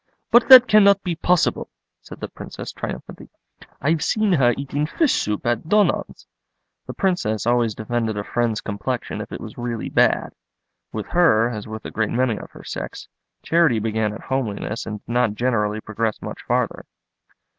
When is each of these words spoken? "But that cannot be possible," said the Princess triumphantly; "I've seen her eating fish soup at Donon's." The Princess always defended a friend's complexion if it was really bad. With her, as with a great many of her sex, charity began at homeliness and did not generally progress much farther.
"But 0.31 0.49
that 0.49 0.67
cannot 0.67 1.03
be 1.03 1.13
possible," 1.13 1.69
said 2.01 2.21
the 2.21 2.27
Princess 2.27 2.71
triumphantly; 2.71 3.29
"I've 3.79 4.03
seen 4.03 4.31
her 4.33 4.51
eating 4.57 4.87
fish 4.87 5.13
soup 5.13 5.45
at 5.45 5.69
Donon's." 5.69 6.25
The 6.87 6.95
Princess 6.95 7.45
always 7.45 7.75
defended 7.75 8.17
a 8.17 8.23
friend's 8.23 8.61
complexion 8.61 9.21
if 9.21 9.31
it 9.31 9.39
was 9.39 9.59
really 9.59 9.89
bad. 9.89 10.33
With 10.91 11.05
her, 11.09 11.51
as 11.51 11.67
with 11.67 11.85
a 11.85 11.91
great 11.91 12.09
many 12.09 12.35
of 12.39 12.49
her 12.49 12.63
sex, 12.63 13.07
charity 13.43 13.77
began 13.77 14.11
at 14.11 14.21
homeliness 14.21 14.87
and 14.87 15.05
did 15.05 15.13
not 15.13 15.35
generally 15.35 15.79
progress 15.79 16.19
much 16.19 16.41
farther. 16.47 16.87